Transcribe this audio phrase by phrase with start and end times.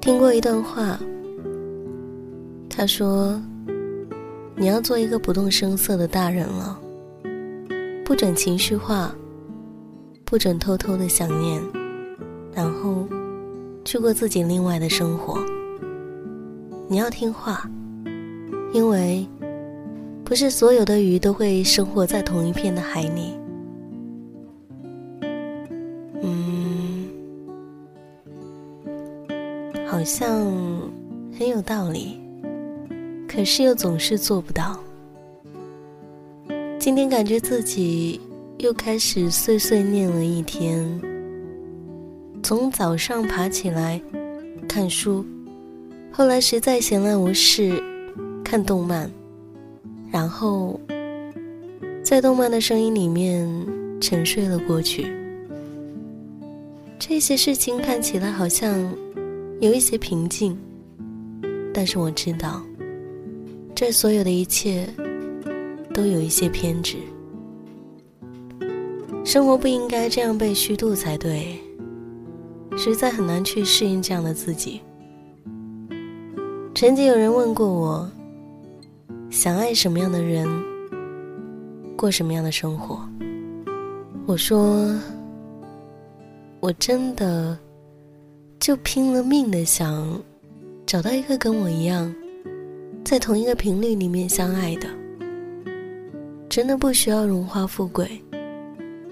[0.00, 0.98] 听过一段话，
[2.70, 3.38] 他说
[4.56, 6.80] ：“你要做一个不动声色的大人了，
[8.02, 9.14] 不准情绪化，
[10.24, 11.62] 不准偷偷的想念，
[12.54, 13.06] 然后
[13.84, 15.38] 去过自己另外的生活。
[16.88, 17.70] 你要听话，
[18.72, 19.28] 因为
[20.24, 23.38] 不是所有的鱼都会生活在同一片的海里。”
[30.00, 30.50] 好像
[31.38, 32.18] 很有道理，
[33.28, 34.80] 可是又总是做不到。
[36.78, 38.18] 今天感觉自己
[38.56, 40.82] 又开始碎碎念了一天，
[42.42, 44.00] 从早上爬起来
[44.66, 45.22] 看书，
[46.10, 47.78] 后来实在闲来无事
[48.42, 49.10] 看动漫，
[50.10, 50.80] 然后
[52.02, 53.46] 在动漫的声音里面
[54.00, 55.14] 沉睡了过去。
[56.98, 58.90] 这些事情看起来好像。
[59.60, 60.56] 有一些平静，
[61.74, 62.62] 但是我知道，
[63.74, 64.88] 这所有的一切
[65.92, 66.96] 都有一些偏执。
[69.22, 71.60] 生活不应该这样被虚度才对，
[72.74, 74.80] 实在很难去适应这样的自己。
[76.74, 78.10] 曾经有人问过我，
[79.28, 80.48] 想爱什么样的人，
[81.98, 82.98] 过什么样的生活？
[84.24, 84.90] 我说，
[86.60, 87.58] 我真的。
[88.60, 90.20] 就拼了命的想
[90.86, 92.14] 找到一个跟我一样，
[93.02, 94.86] 在同一个频率里面相爱的，
[96.46, 98.22] 真的不需要荣华富贵，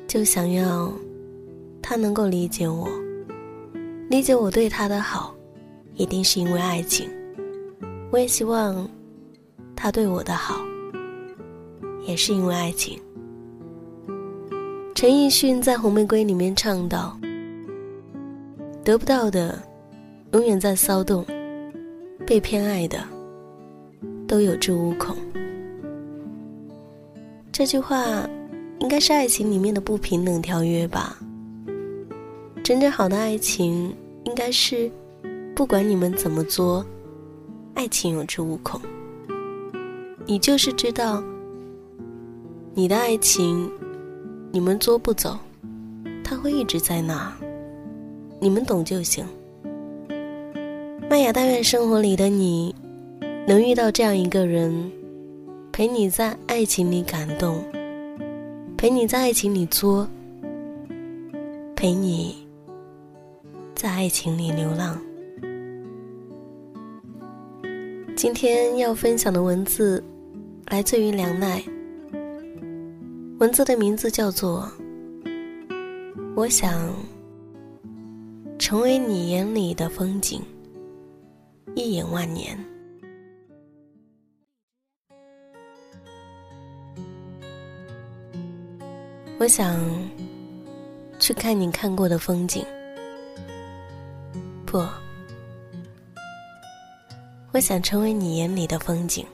[0.07, 0.93] 就想要
[1.81, 2.87] 他能够理解我，
[4.11, 5.35] 理解我对他的好，
[5.95, 7.09] 一定是因为爱情。
[8.11, 8.87] 我也希望
[9.75, 10.57] 他对我的好，
[12.07, 13.01] 也是因为爱情。
[14.95, 17.19] 陈奕迅在《红玫瑰》里面唱道。
[18.89, 19.63] 得不到的，
[20.33, 21.23] 永远在骚动；
[22.27, 22.99] 被偏爱的，
[24.27, 25.15] 都有恃无恐。
[27.53, 28.27] 这句话，
[28.79, 31.19] 应该是爱情里面的不平等条约吧？
[32.65, 33.95] 真正好的爱情，
[34.25, 34.91] 应该是
[35.55, 36.83] 不管你们怎么作，
[37.75, 38.81] 爱情有恃无恐。
[40.25, 41.23] 你就是知道，
[42.73, 43.71] 你的爱情，
[44.51, 45.39] 你们作不走，
[46.25, 47.31] 它会一直在那。
[48.41, 49.25] 你们懂就行。
[51.11, 52.75] 麦雅，但愿生活里的你，
[53.47, 54.93] 能遇到这样一个人，
[55.73, 57.63] 陪你在爱情里感动，
[58.77, 60.07] 陪你在爱情里作，
[61.75, 62.37] 陪你
[63.75, 65.01] 在爱情里流浪。
[68.15, 70.03] 今天要分享的文字，
[70.67, 71.63] 来自于梁奈。
[73.39, 74.69] 文字的名字叫做
[76.35, 76.93] 《我想
[78.69, 80.43] 成为你眼里的风景，
[81.75, 82.55] 一眼万年。
[89.39, 89.81] 我想
[91.19, 92.63] 去看你看过的风景，
[94.67, 94.85] 不，
[97.53, 99.25] 我想成为你眼里的风景。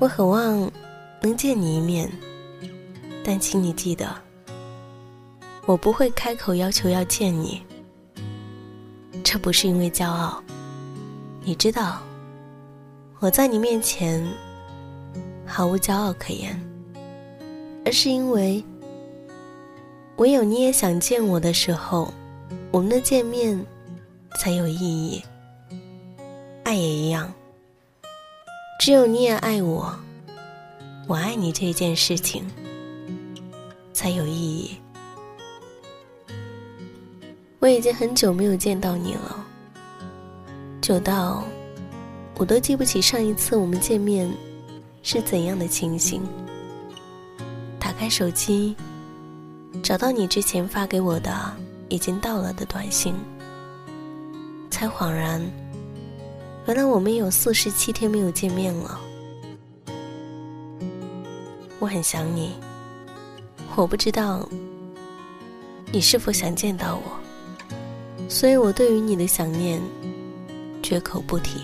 [0.00, 0.58] 我渴望
[1.20, 2.10] 能见你一面，
[3.22, 4.16] 但请你记得，
[5.68, 7.62] 我不会开口要求要见你。
[9.22, 10.42] 这不是因为骄傲，
[11.42, 12.00] 你知道，
[13.18, 14.26] 我在你面前
[15.44, 16.58] 毫无骄傲可言。
[17.84, 18.64] 而是因为，
[20.16, 22.14] 唯有你也想见我的时候，
[22.70, 23.62] 我们的见面
[24.38, 25.22] 才有意义。
[26.64, 27.30] 爱也一样，
[28.80, 29.94] 只有你也爱我，
[31.06, 32.42] 我爱你这件事情
[33.92, 34.70] 才有意义。
[37.60, 39.44] 我已经很久没有见到你了，
[40.80, 41.42] 久到
[42.36, 44.30] 我都记不起上一次我们见面
[45.02, 46.22] 是怎样的情形。
[47.80, 48.76] 打开手机，
[49.82, 51.32] 找到你之前发给我的
[51.88, 53.12] 已经到了的短信，
[54.70, 55.42] 才恍然，
[56.66, 59.00] 原来我们有四十七天没有见面了。
[61.80, 62.52] 我很想你，
[63.74, 64.48] 我不知道
[65.90, 67.02] 你是否想见到我，
[68.28, 69.80] 所以我对于你的想念
[70.82, 71.60] 绝口不提。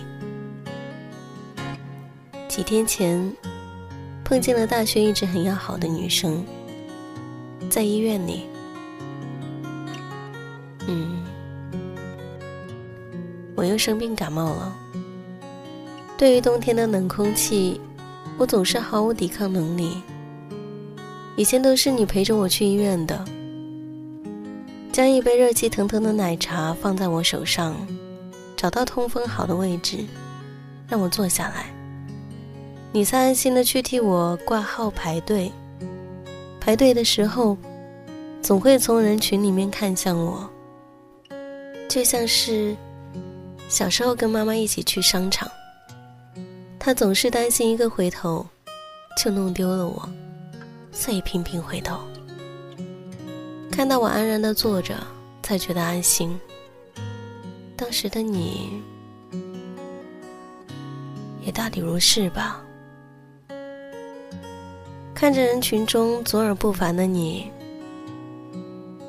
[2.48, 3.32] 几天前。
[4.26, 6.42] 碰见了大学一直很要好的女生，
[7.68, 8.46] 在医院里。
[10.86, 11.22] 嗯，
[13.54, 14.74] 我又生病感冒了。
[16.16, 17.78] 对于冬天的冷空气，
[18.38, 20.00] 我总是毫无抵抗能力。
[21.36, 23.22] 以前都是你陪着我去医院的，
[24.94, 27.74] 将一杯热气腾腾的奶茶放在我手上，
[28.56, 30.06] 找到通风好的位置，
[30.86, 31.66] 让我坐下来。
[32.92, 35.50] 你才安心的去替我挂号排队。
[36.60, 37.58] 排队的时候，
[38.40, 40.48] 总会从人群里面看向我，
[41.88, 42.76] 就像是
[43.68, 45.50] 小时候跟妈妈一起去商场，
[46.78, 48.46] 她总是担心一个回头
[49.20, 50.08] 就弄丢了我，
[50.92, 51.98] 所以频频回头。
[53.76, 54.96] 看到我安然的坐着，
[55.42, 56.38] 才觉得安心。
[57.76, 58.80] 当时的你，
[61.44, 62.62] 也大抵如是吧。
[65.12, 67.50] 看着人群中左耳不凡的你，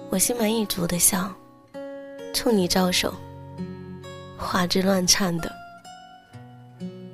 [0.09, 1.31] 我心满意足的笑，
[2.33, 3.13] 冲你招手，
[4.35, 5.51] 花枝乱颤的。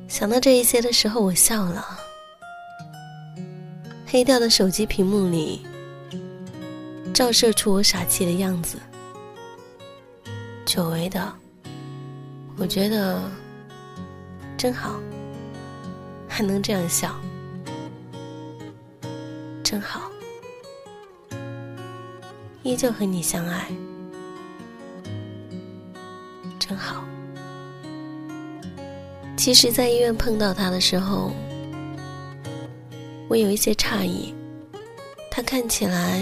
[0.07, 1.85] 想到这一些的时候，我笑了。
[4.07, 5.65] 黑掉的手机屏幕里，
[7.13, 8.77] 照射出我傻气的样子。
[10.65, 11.33] 久违的，
[12.57, 13.21] 我觉得
[14.57, 14.99] 真好，
[16.27, 17.15] 还能这样笑。
[19.63, 20.11] 真好，
[22.63, 23.67] 依旧和你相爱，
[26.59, 27.03] 真好。
[29.37, 31.31] 其实，在医院碰到他的时候，
[33.27, 34.33] 我有一些诧异。
[35.31, 36.21] 他看起来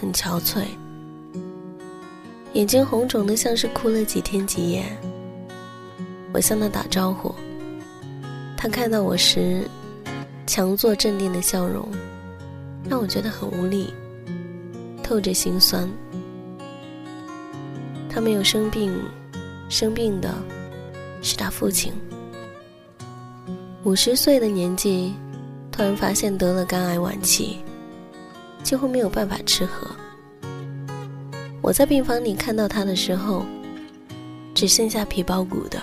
[0.00, 0.64] 很憔悴，
[2.54, 4.84] 眼睛红肿的，像是哭了几天几夜。
[6.32, 7.34] 我向他打招呼，
[8.56, 9.68] 他看到我时，
[10.46, 11.86] 强作镇定的笑容。
[12.88, 13.92] 让我觉得很无力，
[15.02, 15.86] 透着心酸。
[18.08, 18.90] 他没有生病，
[19.68, 20.34] 生病的
[21.20, 21.92] 是他父亲。
[23.84, 25.12] 五十岁的年纪，
[25.70, 27.58] 突然发现得了肝癌晚期，
[28.62, 29.88] 几乎没有办法吃喝。
[31.62, 33.44] 我在病房里看到他的时候，
[34.54, 35.82] 只剩下皮包骨的，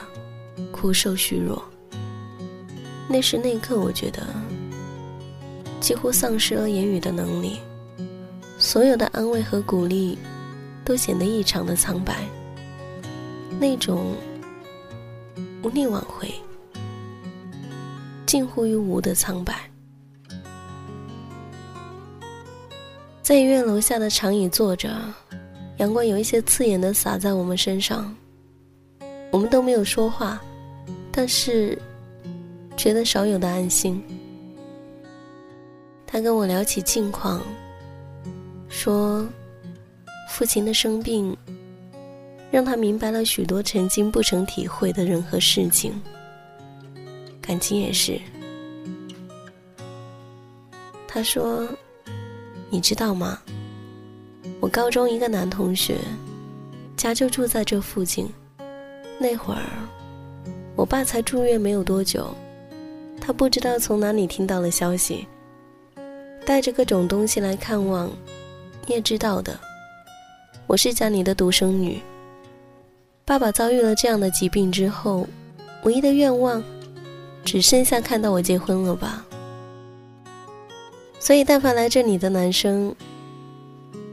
[0.72, 1.64] 枯瘦虚弱。
[3.08, 4.26] 那时那刻，我觉得。
[5.80, 7.60] 几乎丧失了言语的能力，
[8.58, 10.18] 所有的安慰和鼓励
[10.84, 12.28] 都显得异常的苍白，
[13.60, 14.16] 那种
[15.62, 16.34] 无力挽回、
[18.26, 19.67] 近乎于无的苍白。
[23.28, 24.90] 在医院楼下的长椅坐着，
[25.80, 28.16] 阳光有一些刺眼的洒在我们身上，
[29.34, 30.42] 我们都没有说话，
[31.12, 31.78] 但是
[32.78, 34.02] 觉得少有的安心。
[36.06, 37.42] 他跟我聊起近况，
[38.70, 39.28] 说
[40.30, 41.36] 父亲的生病
[42.50, 46.02] 让他明白了许多曾经不曾体会的人和事情，
[47.42, 48.18] 感情也是。
[51.06, 51.68] 他说
[52.70, 53.40] ：“你知道吗？
[54.60, 55.98] 我高中一个男同学，
[56.96, 58.28] 家就住在这附近。
[59.20, 59.62] 那会儿，
[60.76, 62.34] 我爸才住院没有多久，
[63.20, 65.28] 他不知道从哪里听到了消息，
[66.46, 68.10] 带着各种东西来看望。
[68.86, 69.60] 你也知道的，
[70.66, 72.00] 我是家里的独生女。
[73.26, 75.28] 爸爸遭遇了这样的疾病之后，
[75.84, 76.64] 唯一的愿望，
[77.44, 79.26] 只剩下看到我结婚了吧。
[81.28, 82.96] 所以，但凡来这里的男生，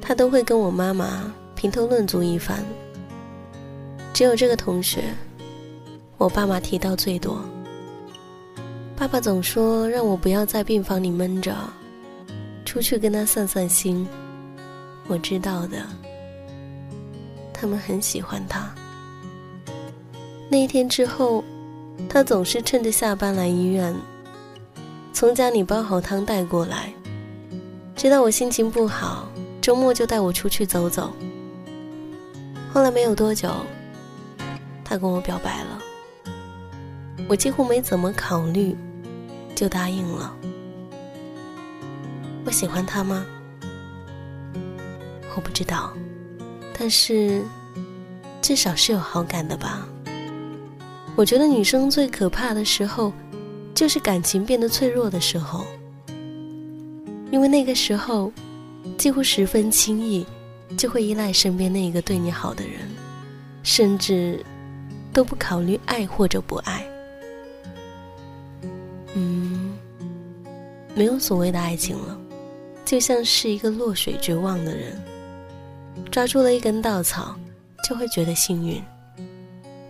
[0.01, 2.59] 他都会跟我妈妈评头论足一番。
[4.13, 5.05] 只有这个同学，
[6.19, 7.39] 我爸妈提到最多。
[8.97, 11.55] 爸爸总说让我不要在病房里闷着，
[12.65, 14.05] 出去跟他散散心。
[15.07, 15.87] 我知道的，
[17.53, 18.75] 他们很喜欢他。
[20.49, 21.45] 那一天之后，
[22.09, 23.95] 他总是趁着下班来医院。
[25.13, 26.93] 从家里煲好汤带过来，
[27.97, 29.29] 知道我心情不好，
[29.61, 31.13] 周末就带我出去走走。
[32.73, 33.51] 后来没有多久，
[34.85, 35.79] 他跟我表白了，
[37.29, 38.77] 我几乎没怎么考虑，
[39.55, 40.35] 就答应了。
[42.45, 43.25] 我喜欢他吗？
[45.37, 45.93] 我不知道，
[46.79, 47.43] 但是
[48.43, 49.87] 至少是有好感的吧。
[51.17, 53.13] 我觉得女生最可怕的时候。
[53.75, 55.65] 就是感情变得脆弱的时候，
[57.35, 58.33] 因为那个时候，
[58.97, 60.25] 几乎十分轻易
[60.79, 62.89] 就会依赖身边那一个对你好的人，
[63.65, 64.41] 甚至
[65.13, 66.87] 都不考虑爱或者不爱。
[69.15, 69.77] 嗯，
[70.95, 72.17] 没有所谓的爱情了，
[72.85, 74.97] 就像是一个落水绝望的人，
[76.13, 77.35] 抓住了一根稻草，
[77.89, 78.81] 就会觉得幸运，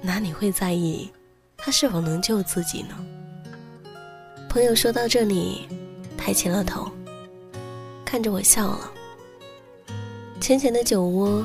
[0.01, 1.13] 哪里会在意
[1.59, 2.97] 他是否能救自己呢？
[4.49, 5.69] 朋友说到这里，
[6.17, 6.91] 抬起了头，
[8.15, 8.93] 看着我笑了。
[10.41, 11.45] 浅浅的酒窝，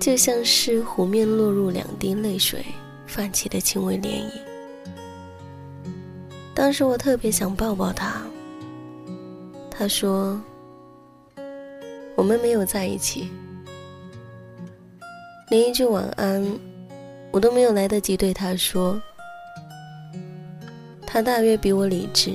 [0.00, 2.64] 就像是湖面落入两滴泪水
[3.06, 4.30] 泛起的轻微涟漪。
[6.54, 8.22] 当时我特别想抱抱他。
[9.70, 10.40] 他说
[12.16, 13.28] ：“我们没有在一起。”
[15.50, 16.58] 连一句晚安，
[17.30, 18.98] 我都没有来得及对他说。
[21.06, 22.32] 他大约比我理智，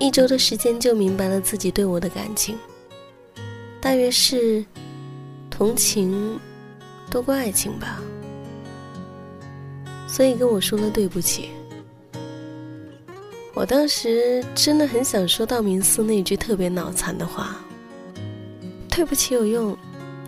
[0.00, 2.58] 一周的时间就明白了自己对我的感情，
[3.80, 4.64] 大约是
[5.50, 6.40] 同情
[7.10, 8.00] 多过爱情吧，
[10.08, 11.50] 所以跟我说了对不起。
[13.52, 17.56] 我当时真的很想说道明寺那句特别脑残的话
[18.88, 19.76] ：“对不起有用，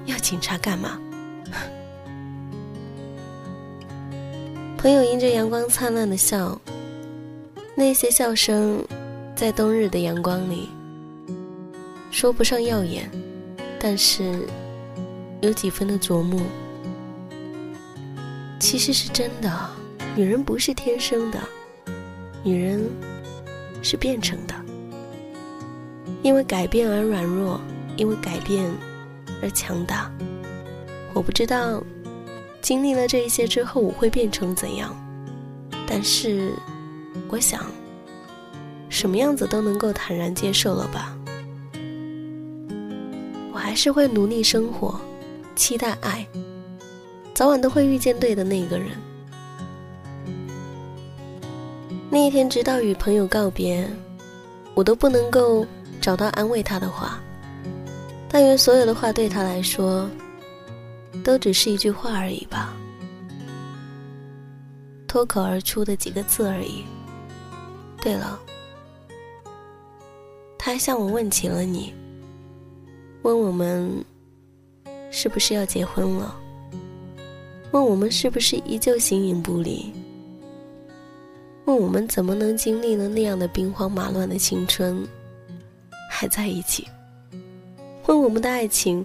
[0.05, 1.01] 要警察干嘛？”
[4.77, 6.61] 朋友迎着阳光灿烂的笑。
[7.75, 8.85] 那些笑声，
[9.43, 10.69] 在冬日的阳光里，
[12.13, 13.11] 说不上耀眼，
[13.77, 14.47] 但是
[15.41, 16.41] 有几分的啄木。
[18.61, 19.69] 其实是真的，
[20.15, 21.41] 女人不是天生的，
[22.45, 22.89] 女人
[23.83, 24.55] 是变成的，
[26.23, 27.61] 因为改变而软弱，
[27.97, 28.65] 因为改变
[29.43, 30.09] 而强大。
[31.13, 31.83] 我不知道
[32.61, 34.95] 经历了这一些之后我会变成怎样，
[35.85, 36.53] 但是。
[37.29, 37.65] 我想，
[38.93, 41.17] 什么样子都能够坦然接受了吧。
[43.51, 45.01] 我还是会努力生活，
[45.57, 46.27] 期待爱，
[47.33, 48.89] 早晚都会遇见对的那个人。
[52.11, 53.89] 那一天，直到与朋友告别，
[54.75, 55.67] 我都不能够
[55.99, 57.19] 找到安慰他的话。
[58.29, 60.07] 但愿所有的话对他来说，
[61.25, 62.75] 都只是一句话而已吧，
[65.09, 66.85] 脱口而出的几个字而已。
[68.03, 68.39] 对了，
[70.65, 71.93] 他还向我问起了你，
[73.23, 73.93] 问我们
[75.11, 76.39] 是不是要结婚了，
[77.73, 79.93] 问我们是不是依旧形影不离，
[81.65, 85.05] 问我们怎么能经历了那样的兵荒马乱的青春，
[86.09, 86.87] 还在一起，
[88.07, 89.05] 问我们的爱情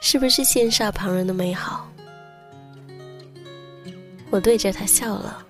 [0.00, 1.90] 是不是羡煞旁人的美好。
[4.30, 5.44] 我对着他笑了。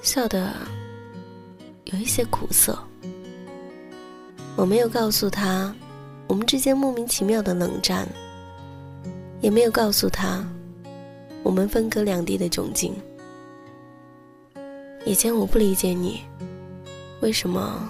[0.00, 0.54] 笑的
[1.84, 2.74] 有一些苦涩。
[4.56, 5.72] 我没有告诉他
[6.26, 8.08] 我们之间莫名其妙的冷战，
[9.42, 10.42] 也没有告诉他
[11.42, 12.94] 我们分隔两地的窘境。
[15.04, 16.22] 以前我不理解你，
[17.20, 17.88] 为什么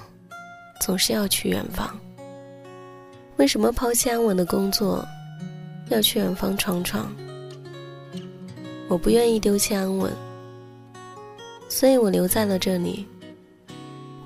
[0.80, 1.88] 总是要去远方？
[3.36, 5.06] 为什么抛弃安稳的工作，
[5.88, 7.10] 要去远方闯闯？
[8.88, 10.12] 我不愿意丢弃安稳。
[11.68, 13.06] 所以我留在了这里。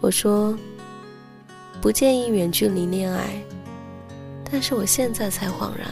[0.01, 0.57] 我说，
[1.81, 3.43] 不建议远距离恋爱，
[4.51, 5.89] 但是我现在才恍然，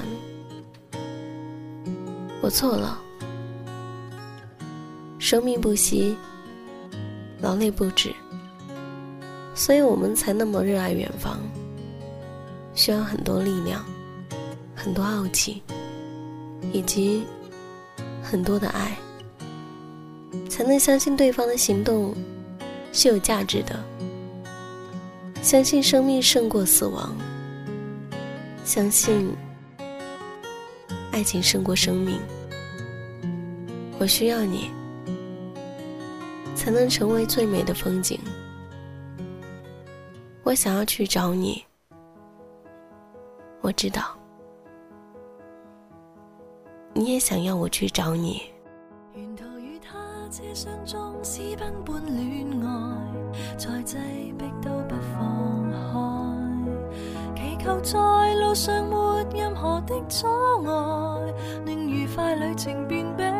[2.42, 3.00] 我错了。
[5.18, 6.16] 生命不息，
[7.40, 8.14] 劳累不止，
[9.54, 11.38] 所以我们才那么热爱远方，
[12.74, 13.84] 需要很多力量，
[14.76, 15.62] 很多傲气，
[16.72, 17.24] 以及
[18.22, 18.96] 很多的爱，
[20.50, 22.14] 才能相信对方的行动
[22.92, 23.82] 是有价值的，
[25.42, 27.16] 相信生命胜过死亡。
[28.64, 29.34] 相信
[31.10, 32.20] 爱情胜过生命，
[33.98, 34.70] 我需要你，
[36.54, 38.20] 才能成为最美的风景。
[40.42, 41.64] 我想要去找你，
[43.62, 44.16] 我知道，
[46.92, 48.42] 你也想要我去找你。
[49.14, 49.96] 沿途与他
[51.56, 52.68] 奔般恋爱，
[53.56, 53.96] 再挤
[57.92, 57.98] 在。
[58.48, 60.26] 路上没任何的阻
[60.64, 60.70] 碍，
[61.66, 63.30] 令愉快旅程变悲哀。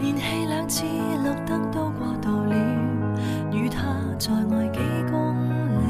[0.00, 2.54] 连气两次绿灯都过度了，
[3.52, 3.78] 与他
[4.18, 5.14] 在外几公
[5.78, 5.84] 里。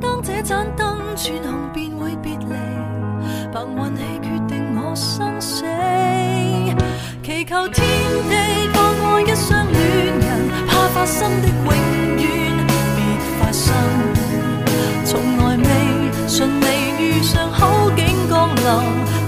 [0.00, 2.54] 当这盏灯转红，便会别离。
[3.52, 5.64] 凭运气决定我生死，
[7.22, 7.86] 祈求天
[8.28, 11.93] 地放过一双恋人，怕发生的永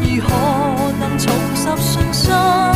[0.01, 2.76] 如何能重拾信心？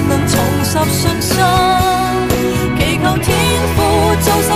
[0.00, 1.36] 能重拾信心？
[2.96, 3.36] 祈求天
[3.76, 3.82] 父
[4.22, 4.55] 做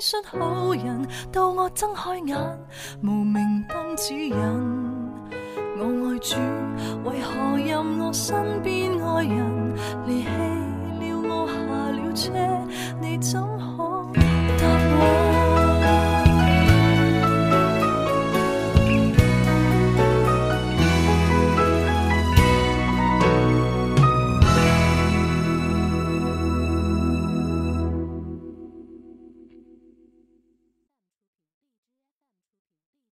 [0.00, 2.36] 信好人，到我睁开眼，
[3.02, 4.36] 无名灯指引。
[5.78, 6.36] 我爱主，
[7.04, 9.74] 为何任我身边爱人
[10.06, 10.28] 离弃
[11.00, 11.54] 了我下
[11.90, 12.32] 了车？
[13.00, 14.12] 你怎可
[14.58, 14.64] 答
[14.98, 15.25] 我？